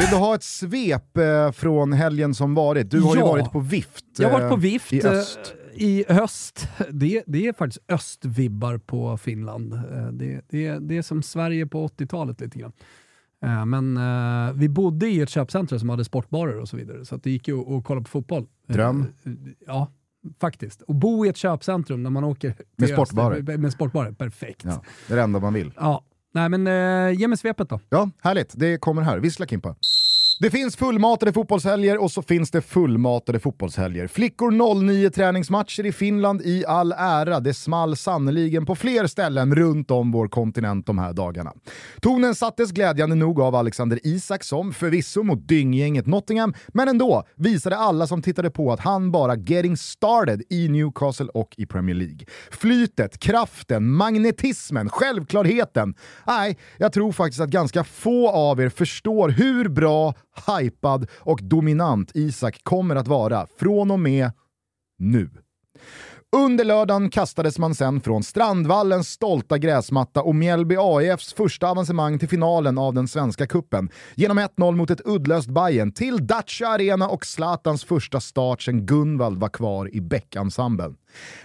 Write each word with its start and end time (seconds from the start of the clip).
Vill 0.00 0.08
du 0.10 0.16
ha 0.16 0.34
ett 0.34 0.42
svep 0.42 1.16
eh, 1.16 1.52
från 1.52 1.92
helgen 1.92 2.34
som 2.34 2.54
varit? 2.54 2.90
Du 2.90 3.00
har 3.00 3.14
ju 3.14 3.20
Ja. 3.20 3.26
varit 3.26 3.52
på 3.52 3.60
vift. 3.60 4.04
Jag 4.18 4.30
har 4.30 4.38
varit 4.40 4.48
på 4.50 4.54
eh, 4.56 4.60
vift 4.60 4.92
i 4.92 4.98
eh, 5.06 5.12
öst. 5.12 5.54
i 5.74 6.04
höst. 6.08 6.68
Det, 6.90 7.22
det 7.26 7.46
är 7.48 7.52
faktiskt 7.52 7.84
östvibbar 7.88 8.78
på 8.78 9.16
Finland. 9.16 9.80
Det, 10.12 10.40
det, 10.48 10.78
det 10.78 10.96
är 10.96 11.02
som 11.02 11.22
Sverige 11.22 11.66
på 11.66 11.86
80-talet 11.88 12.40
lite 12.40 12.58
grann. 12.58 12.72
Men 13.66 13.96
eh, 13.96 14.52
vi 14.54 14.68
bodde 14.68 15.08
i 15.08 15.20
ett 15.20 15.28
köpcentrum 15.30 15.80
som 15.80 15.88
hade 15.88 16.04
sportbarer 16.04 16.60
och 16.60 16.68
så 16.68 16.76
vidare, 16.76 17.04
så 17.04 17.16
det 17.16 17.30
gick 17.30 17.48
ju 17.48 17.60
att 17.60 17.68
att 17.70 17.84
kolla 17.84 18.00
på 18.00 18.08
fotboll. 18.08 18.46
Dröm. 18.68 19.06
Ja, 19.66 19.88
faktiskt. 20.40 20.82
Och 20.82 20.94
bo 20.94 21.26
i 21.26 21.28
ett 21.28 21.36
köpcentrum 21.36 22.02
när 22.02 22.10
man 22.10 22.24
åker 22.24 22.50
till 22.52 22.64
Med 22.76 22.88
sportbarer. 22.88 23.58
Med 23.58 23.72
sportbarer, 23.72 24.12
perfekt. 24.12 24.62
Ja, 24.64 24.82
det 25.08 25.12
är 25.14 25.16
det 25.16 25.22
enda 25.22 25.40
man 25.40 25.54
vill. 25.54 25.72
Ja. 25.76 26.04
Nej 26.32 26.48
men 26.48 26.66
eh, 26.66 27.18
ge 27.20 27.28
mig 27.28 27.38
svepet 27.38 27.68
då. 27.68 27.80
Ja, 27.88 28.10
härligt. 28.22 28.52
Det 28.56 28.78
kommer 28.78 29.02
här. 29.02 29.18
Vissla 29.18 29.46
Kimpa. 29.46 29.76
Det 30.42 30.50
finns 30.50 30.76
fullmatade 30.76 31.32
fotbollshelger 31.32 32.02
och 32.02 32.10
så 32.10 32.22
finns 32.22 32.50
det 32.50 32.62
fullmatade 32.62 33.40
fotbollshelger. 33.40 34.06
Flickor 34.06 34.84
09 34.84 35.10
träningsmatcher 35.10 35.86
i 35.86 35.92
Finland 35.92 36.42
i 36.42 36.66
all 36.66 36.92
ära. 36.92 37.40
Det 37.40 37.54
small 37.54 37.96
sannoliken 37.96 38.66
på 38.66 38.74
fler 38.74 39.06
ställen 39.06 39.54
runt 39.54 39.90
om 39.90 40.12
vår 40.12 40.28
kontinent 40.28 40.86
de 40.86 40.98
här 40.98 41.12
dagarna. 41.12 41.52
Tonen 42.02 42.34
sattes 42.34 42.70
glädjande 42.70 43.16
nog 43.16 43.40
av 43.40 43.54
Alexander 43.54 43.98
Isak 44.02 44.44
som 44.44 44.72
förvisso 44.72 45.22
mot 45.22 45.48
dynggänget 45.48 46.06
Nottingham, 46.06 46.54
men 46.68 46.88
ändå 46.88 47.24
visade 47.36 47.76
alla 47.76 48.06
som 48.06 48.22
tittade 48.22 48.50
på 48.50 48.72
att 48.72 48.80
han 48.80 49.10
bara 49.10 49.36
getting 49.36 49.76
started 49.76 50.42
i 50.50 50.68
Newcastle 50.68 51.28
och 51.34 51.54
i 51.56 51.66
Premier 51.66 51.96
League. 51.96 52.26
Flytet, 52.50 53.18
kraften, 53.18 53.90
magnetismen, 53.90 54.88
självklarheten. 54.88 55.94
Nej, 56.26 56.58
jag 56.78 56.92
tror 56.92 57.12
faktiskt 57.12 57.40
att 57.40 57.50
ganska 57.50 57.84
få 57.84 58.30
av 58.30 58.60
er 58.60 58.68
förstår 58.68 59.28
hur 59.28 59.68
bra, 59.68 60.14
hypad 60.46 61.08
och 61.18 61.42
dominant 61.42 62.10
Isak 62.14 62.60
kommer 62.62 62.96
att 62.96 63.08
vara 63.08 63.46
från 63.58 63.90
och 63.90 64.00
med 64.00 64.30
nu. 64.98 65.30
Under 66.36 66.64
lördagen 66.64 67.10
kastades 67.10 67.58
man 67.58 67.74
sen 67.74 68.00
från 68.00 68.22
Strandvallens 68.22 69.08
stolta 69.08 69.58
gräsmatta 69.58 70.22
och 70.22 70.34
Mjällby 70.34 70.76
AIFs 70.78 71.32
första 71.32 71.70
avancemang 71.70 72.18
till 72.18 72.28
finalen 72.28 72.78
av 72.78 72.94
den 72.94 73.08
svenska 73.08 73.46
kuppen 73.46 73.90
genom 74.14 74.38
1-0 74.38 74.76
mot 74.76 74.90
ett 74.90 75.00
uddlöst 75.04 75.48
Bayern 75.48 75.92
till 75.92 76.26
Dacia 76.26 76.68
Arena 76.68 77.08
och 77.08 77.26
Zlatans 77.26 77.84
första 77.84 78.20
start 78.20 78.62
sen 78.62 78.86
Gunvald 78.86 79.38
var 79.38 79.48
kvar 79.48 79.94
i 79.94 80.00
Beck-ensemblen. 80.00 80.96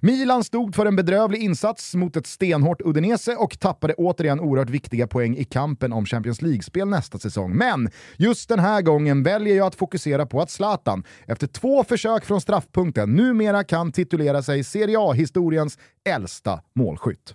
Milan 0.00 0.44
stod 0.44 0.74
för 0.74 0.86
en 0.86 0.96
bedrövlig 0.96 1.42
insats 1.42 1.94
mot 1.94 2.16
ett 2.16 2.26
stenhårt 2.26 2.80
Udinese 2.84 3.36
och 3.36 3.60
tappade 3.60 3.94
återigen 3.94 4.40
oerhört 4.40 4.70
viktiga 4.70 5.06
poäng 5.06 5.36
i 5.36 5.44
kampen 5.44 5.92
om 5.92 6.06
Champions 6.06 6.42
League-spel 6.42 6.88
nästa 6.88 7.18
säsong. 7.18 7.56
Men 7.56 7.90
just 8.16 8.48
den 8.48 8.58
här 8.58 8.82
gången 8.82 9.22
väljer 9.22 9.56
jag 9.56 9.66
att 9.66 9.74
fokusera 9.74 10.26
på 10.26 10.40
att 10.40 10.50
Zlatan, 10.50 11.04
efter 11.26 11.46
två 11.46 11.84
försök 11.84 12.24
från 12.24 12.40
straffpunkten, 12.40 13.16
numera 13.16 13.64
kan 13.64 13.92
titulera 13.92 14.42
sig 14.42 14.64
Serie 14.64 14.96
A-historiens 14.98 15.78
äldsta 16.04 16.60
målskytt. 16.74 17.34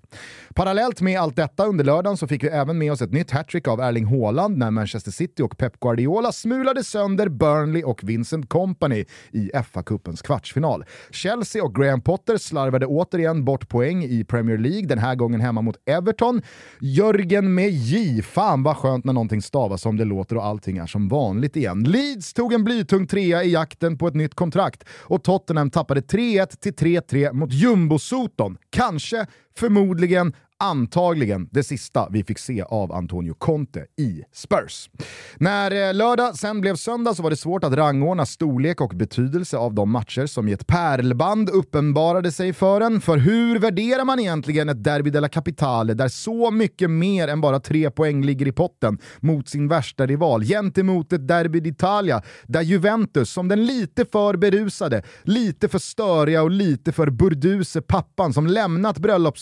Parallellt 0.56 1.02
med 1.02 1.20
allt 1.20 1.36
detta 1.36 1.66
under 1.66 1.84
lördagen 1.84 2.18
så 2.18 2.28
fick 2.28 2.44
vi 2.44 2.48
även 2.48 2.78
med 2.78 2.92
oss 2.92 3.02
ett 3.02 3.14
nytt 3.14 3.32
hattrick 3.32 3.68
av 3.68 3.80
Erling 3.80 4.06
Haaland 4.06 4.58
när 4.58 4.72
Manchester 4.72 5.12
City 5.12 5.44
och 5.44 5.58
Pep 5.58 5.80
Guardiola 5.80 6.32
smulade 6.32 6.84
sönder 6.84 7.30
Burnley 7.30 7.84
och 7.84 8.04
Vincent 8.04 8.50
Company 8.50 9.06
i 9.32 9.52
FA-cupens 9.54 10.22
kvartsfinal. 10.22 10.86
Chelsea 11.12 11.64
och 11.64 11.76
Graham 11.76 12.02
Potter 12.02 12.17
slarvade 12.38 12.86
återigen 12.86 13.46
bort 13.46 13.70
poäng 13.70 14.04
i 14.04 14.24
Premier 14.24 14.58
League, 14.58 14.88
den 14.88 14.98
här 14.98 15.16
gången 15.16 15.42
hemma 15.42 15.62
mot 15.62 15.76
Everton. 15.86 16.42
Jörgen 16.82 17.54
med 17.54 17.70
J, 17.70 18.22
fan 18.22 18.64
vad 18.64 18.78
skönt 18.78 19.06
när 19.06 19.14
någonting 19.14 19.42
stavas 19.42 19.82
som 19.82 19.98
det 19.98 20.06
låter 20.06 20.38
och 20.38 20.46
allting 20.46 20.78
är 20.78 20.86
som 20.86 21.08
vanligt 21.08 21.56
igen. 21.56 21.84
Leeds 21.84 22.34
tog 22.34 22.54
en 22.54 22.64
blytung 22.64 23.08
trea 23.08 23.44
i 23.44 23.52
jakten 23.52 23.98
på 23.98 24.08
ett 24.08 24.16
nytt 24.16 24.36
kontrakt 24.36 24.84
och 24.90 25.24
Tottenham 25.24 25.70
tappade 25.70 26.02
3-1 26.02 26.46
till 26.60 26.74
3-3 26.74 27.34
mot 27.34 27.52
Jumbo-Soton. 27.52 28.58
Kanske, 28.70 29.26
förmodligen, 29.58 30.34
antagligen 30.60 31.50
det 31.52 31.64
sista 31.64 32.08
vi 32.12 32.24
fick 32.24 32.40
se 32.40 32.62
av 32.62 32.92
Antonio 32.92 33.34
Conte 33.34 33.86
i 33.98 34.24
Spurs. 34.34 34.90
När 35.38 35.88
eh, 35.88 35.94
lördag 35.94 36.36
sen 36.36 36.62
blev 36.62 36.76
söndag 36.76 37.14
så 37.14 37.24
var 37.24 37.30
det 37.30 37.36
svårt 37.36 37.64
att 37.64 37.74
rangordna 37.74 38.26
storlek 38.26 38.82
och 38.82 38.90
betydelse 38.96 39.58
av 39.58 39.74
de 39.74 39.92
matcher 39.92 40.26
som 40.26 40.48
i 40.48 40.52
ett 40.52 40.68
pärlband 40.68 41.50
uppenbarade 41.50 42.32
sig 42.32 42.54
för 42.54 42.82
en. 42.82 43.02
För 43.02 43.18
hur 43.18 43.60
värderar 43.60 44.06
man 44.06 44.20
egentligen 44.20 44.70
ett 44.70 44.84
Derby 44.84 45.10
della 45.10 45.30
Capitale 45.30 45.94
där 45.94 46.08
så 46.08 46.52
mycket 46.52 46.90
mer 46.90 47.28
än 47.28 47.42
bara 47.42 47.60
tre 47.60 47.92
poäng 47.92 48.24
ligger 48.24 48.48
i 48.48 48.52
potten 48.52 48.98
mot 49.20 49.50
sin 49.50 49.68
värsta 49.68 50.06
rival 50.06 50.44
gentemot 50.44 51.14
ett 51.14 51.28
Derby 51.28 51.60
d'Italia 51.60 52.22
där 52.44 52.62
Juventus, 52.62 53.32
som 53.32 53.48
den 53.48 53.66
lite 53.66 54.06
för 54.06 54.38
berusade, 54.38 55.04
lite 55.24 55.68
för 55.68 55.80
störiga 55.80 56.44
och 56.44 56.52
lite 56.52 56.92
för 56.92 57.10
burduse 57.10 57.82
pappan 57.82 58.34
som 58.34 58.48
lämnat 58.48 58.98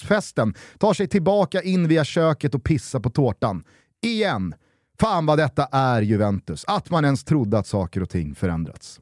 bröllopsfesten 0.06 0.54
tar 0.80 0.94
sig 0.94 1.08
tillbaka 1.08 1.62
in 1.62 1.88
via 1.88 2.04
köket 2.04 2.56
och 2.56 2.64
pissar 2.64 3.00
på 3.00 3.10
tårtan. 3.10 3.64
Igen. 4.04 4.54
Fan 5.00 5.26
vad 5.26 5.38
detta 5.38 5.68
är 5.72 6.02
Juventus, 6.02 6.66
att 6.68 6.90
man 6.90 7.06
ens 7.06 7.24
trodde 7.24 7.58
att 7.58 7.68
saker 7.68 8.02
och 8.02 8.10
ting 8.10 8.36
förändrats. 8.36 9.00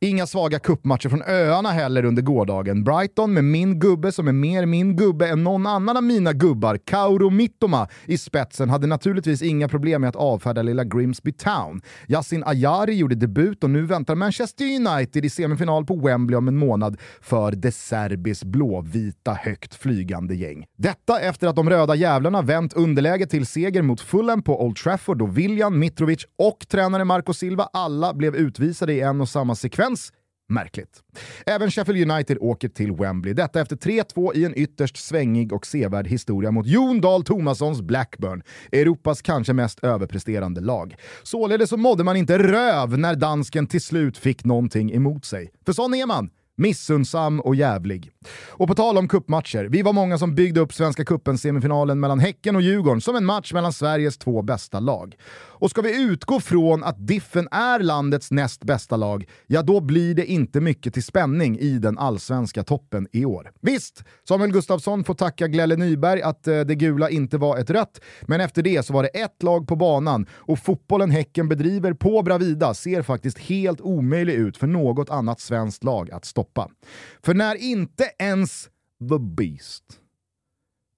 Inga 0.00 0.26
svaga 0.26 0.58
kuppmatcher 0.58 1.08
från 1.08 1.22
öarna 1.22 1.70
heller 1.70 2.04
under 2.04 2.22
gårdagen. 2.22 2.84
Brighton 2.84 3.32
med 3.32 3.44
min 3.44 3.78
gubbe 3.78 4.12
som 4.12 4.28
är 4.28 4.32
mer 4.32 4.66
min 4.66 4.96
gubbe 4.96 5.28
än 5.28 5.44
någon 5.44 5.66
annan 5.66 5.96
av 5.96 6.02
mina 6.02 6.32
gubbar, 6.32 6.78
Kauro 6.84 7.30
Mittoma, 7.30 7.88
i 8.04 8.18
spetsen 8.18 8.70
hade 8.70 8.86
naturligtvis 8.86 9.42
inga 9.42 9.68
problem 9.68 10.00
med 10.00 10.08
att 10.08 10.16
avfärda 10.16 10.62
lilla 10.62 10.84
Grimsby 10.84 11.32
Town. 11.32 11.82
Yasin 12.08 12.44
Ayari 12.46 12.94
gjorde 12.94 13.14
debut 13.14 13.64
och 13.64 13.70
nu 13.70 13.82
väntar 13.86 14.14
Manchester 14.14 14.64
United 14.64 15.24
i 15.24 15.30
semifinal 15.30 15.86
på 15.86 15.96
Wembley 15.96 16.36
om 16.36 16.48
en 16.48 16.56
månad 16.56 17.00
för 17.20 17.52
De 17.52 17.72
Serbis 17.72 18.44
blåvita 18.44 19.32
högt 19.32 19.74
flygande 19.74 20.34
gäng. 20.34 20.64
Detta 20.78 21.20
efter 21.20 21.48
att 21.48 21.56
de 21.56 21.70
röda 21.70 21.94
jävlarna 21.94 22.42
vänt 22.42 22.72
underläge 22.72 23.26
till 23.26 23.46
seger 23.46 23.82
mot 23.82 24.00
Fulham 24.00 24.42
på 24.42 24.64
Old 24.64 24.76
Trafford 24.76 25.22
då 25.24 25.30
William 25.30 25.78
Mitrovic 25.78 26.26
och 26.38 26.68
tränare 26.68 27.04
Marco 27.04 27.34
Silva 27.34 27.68
alla 27.72 28.14
blev 28.14 28.36
utvisade 28.36 28.92
i 28.92 29.00
en 29.00 29.20
och 29.20 29.28
samma 29.28 29.54
sekvens. 29.54 30.12
Märkligt. 30.48 31.00
Även 31.46 31.70
Sheffield 31.70 32.10
United 32.10 32.38
åker 32.40 32.68
till 32.68 32.92
Wembley. 32.92 33.34
Detta 33.34 33.60
efter 33.60 33.76
3-2 33.76 34.36
i 34.36 34.44
en 34.44 34.58
ytterst 34.58 34.96
svängig 34.96 35.52
och 35.52 35.66
sevärd 35.66 36.06
historia 36.06 36.50
mot 36.50 36.66
Jon 36.66 37.00
Dahl 37.00 37.24
Tomassons 37.24 37.82
Blackburn, 37.82 38.42
Europas 38.72 39.22
kanske 39.22 39.52
mest 39.52 39.84
överpresterande 39.84 40.60
lag. 40.60 40.96
Således 41.22 41.70
så 41.70 41.76
mådde 41.76 42.04
man 42.04 42.16
inte 42.16 42.38
röv 42.38 42.98
när 42.98 43.14
dansken 43.14 43.66
till 43.66 43.80
slut 43.80 44.18
fick 44.18 44.44
någonting 44.44 44.92
emot 44.92 45.24
sig. 45.24 45.50
För 45.66 45.72
sån 45.72 45.94
är 45.94 46.06
man! 46.06 46.30
Missundsam 46.56 47.40
och 47.40 47.54
jävlig. 47.54 48.10
Och 48.50 48.68
på 48.68 48.74
tal 48.74 48.98
om 48.98 49.08
kuppmatcher, 49.08 49.64
vi 49.64 49.82
var 49.82 49.92
många 49.92 50.18
som 50.18 50.34
byggde 50.34 50.60
upp 50.60 50.74
Svenska 50.74 51.04
Cupens 51.04 51.42
semifinalen 51.42 52.00
mellan 52.00 52.18
Häcken 52.18 52.56
och 52.56 52.62
Djurgården 52.62 53.00
som 53.00 53.16
en 53.16 53.24
match 53.24 53.52
mellan 53.52 53.72
Sveriges 53.72 54.18
två 54.18 54.42
bästa 54.42 54.80
lag. 54.80 55.16
Och 55.64 55.70
ska 55.70 55.82
vi 55.82 56.02
utgå 56.02 56.40
från 56.40 56.84
att 56.84 57.06
Diffen 57.06 57.48
är 57.50 57.78
landets 57.78 58.30
näst 58.30 58.64
bästa 58.64 58.96
lag, 58.96 59.28
ja 59.46 59.62
då 59.62 59.80
blir 59.80 60.14
det 60.14 60.26
inte 60.26 60.60
mycket 60.60 60.94
till 60.94 61.02
spänning 61.02 61.58
i 61.58 61.78
den 61.78 61.98
allsvenska 61.98 62.62
toppen 62.62 63.08
i 63.12 63.24
år. 63.24 63.50
Visst, 63.60 64.04
Samuel 64.28 64.52
Gustafsson 64.52 65.04
får 65.04 65.14
tacka 65.14 65.48
Glelle 65.48 65.76
Nyberg 65.76 66.22
att 66.22 66.46
eh, 66.46 66.60
det 66.60 66.74
gula 66.74 67.10
inte 67.10 67.38
var 67.38 67.58
ett 67.58 67.70
rött, 67.70 68.00
men 68.22 68.40
efter 68.40 68.62
det 68.62 68.86
så 68.86 68.92
var 68.92 69.02
det 69.02 69.08
ett 69.08 69.42
lag 69.42 69.68
på 69.68 69.76
banan 69.76 70.26
och 70.32 70.58
fotbollen 70.58 71.10
Häcken 71.10 71.48
bedriver 71.48 71.92
på 71.92 72.22
Bravida 72.22 72.74
ser 72.74 73.02
faktiskt 73.02 73.38
helt 73.38 73.80
omöjlig 73.80 74.34
ut 74.34 74.56
för 74.56 74.66
något 74.66 75.10
annat 75.10 75.40
svenskt 75.40 75.84
lag 75.84 76.10
att 76.10 76.24
stoppa. 76.24 76.43
För 77.22 77.34
när 77.34 77.54
inte 77.54 78.10
ens 78.18 78.68
the 79.10 79.18
beast 79.18 79.84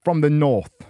from 0.05 0.23
the 0.23 0.29
north 0.29 0.87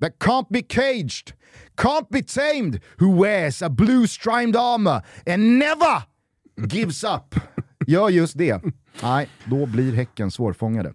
that 0.00 0.18
can't 0.18 0.46
be 0.50 0.62
caged, 0.62 1.32
can't 1.76 2.08
be 2.10 2.22
tamed, 2.22 2.80
who 2.98 3.20
wears 3.20 3.62
a 3.62 3.68
blue 3.68 4.06
strimmed 4.06 4.56
armor 4.56 5.02
and 5.26 5.58
never 5.58 6.02
gives 6.68 7.04
up. 7.04 7.34
Gör 7.86 8.08
just 8.08 8.38
det. 8.38 8.62
Nej, 9.02 9.28
då 9.44 9.66
blir 9.66 9.92
Häcken 9.92 10.30
svårfångade. 10.30 10.92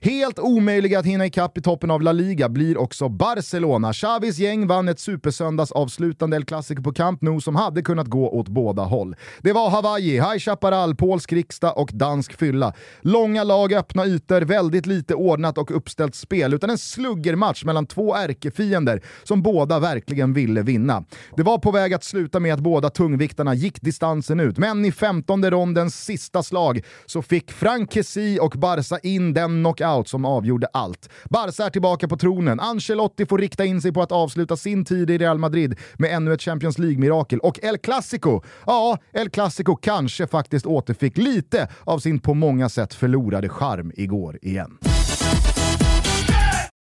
Helt 0.00 0.38
omöjliga 0.38 0.98
att 0.98 1.06
hinna 1.06 1.26
ikapp 1.26 1.58
i 1.58 1.62
toppen 1.62 1.90
av 1.90 2.02
La 2.02 2.12
Liga 2.12 2.48
blir 2.48 2.78
också 2.78 3.08
Barcelona. 3.08 3.92
Xavis 3.92 4.38
gäng 4.38 4.66
vann 4.66 4.88
ett 4.88 5.00
supersöndagsavslutande 5.00 6.36
El 6.36 6.44
Clasico 6.44 6.82
på 6.82 6.92
Camp 6.92 7.22
Nou 7.22 7.40
som 7.40 7.56
hade 7.56 7.82
kunnat 7.82 8.06
gå 8.06 8.30
åt 8.30 8.48
båda 8.48 8.82
håll. 8.82 9.16
Det 9.40 9.52
var 9.52 9.70
Hawaii, 9.70 10.12
High 10.12 10.38
Chaparral, 10.38 10.96
polsk 10.96 11.32
riksdag 11.32 11.78
och 11.78 11.90
dansk 11.92 12.38
fylla. 12.38 12.72
Långa 13.00 13.44
lag, 13.44 13.72
öppna 13.72 14.06
ytor, 14.06 14.40
väldigt 14.40 14.86
lite 14.86 15.14
ordnat 15.14 15.58
och 15.58 15.76
uppställt 15.76 16.14
spel, 16.14 16.54
utan 16.54 16.70
en 16.70 16.78
sluggermatch 16.78 17.64
mellan 17.64 17.86
två 17.86 18.14
ärkefiender 18.14 19.02
som 19.24 19.42
båda 19.42 19.78
verkligen 19.78 20.32
ville 20.32 20.62
vinna. 20.62 21.04
Det 21.36 21.42
var 21.42 21.58
på 21.58 21.70
väg 21.70 21.94
att 21.94 22.04
sluta 22.04 22.40
med 22.40 22.54
att 22.54 22.60
båda 22.60 22.90
tungviktarna 22.90 23.54
gick 23.54 23.80
distansen 23.80 24.40
ut, 24.40 24.58
men 24.58 24.84
i 24.84 24.92
femtonde 24.92 25.50
rondens 25.50 26.04
sista 26.04 26.42
slag 26.42 26.82
så 27.06 27.22
fick 27.28 27.52
Frank 27.52 27.92
Kessie 27.92 28.40
och 28.40 28.50
Barca 28.50 28.98
in 28.98 29.34
den 29.34 29.50
knockout 29.62 30.08
som 30.08 30.24
avgjorde 30.24 30.66
allt. 30.72 31.08
Barca 31.24 31.64
är 31.64 31.70
tillbaka 31.70 32.08
på 32.08 32.16
tronen, 32.16 32.60
Ancelotti 32.60 33.26
får 33.26 33.38
rikta 33.38 33.64
in 33.64 33.82
sig 33.82 33.92
på 33.92 34.02
att 34.02 34.12
avsluta 34.12 34.56
sin 34.56 34.84
tid 34.84 35.10
i 35.10 35.18
Real 35.18 35.38
Madrid 35.38 35.78
med 35.98 36.14
ännu 36.14 36.32
ett 36.32 36.42
Champions 36.42 36.78
League-mirakel 36.78 37.38
och 37.38 37.58
El 37.62 37.78
Clasico, 37.78 38.42
ja, 38.66 38.98
El 39.12 39.30
Clasico 39.30 39.76
kanske 39.76 40.26
faktiskt 40.26 40.66
återfick 40.66 41.18
lite 41.18 41.68
av 41.84 41.98
sin 41.98 42.20
på 42.20 42.34
många 42.34 42.68
sätt 42.68 42.94
förlorade 42.94 43.48
charm 43.48 43.92
igår 43.96 44.38
igen. 44.42 44.78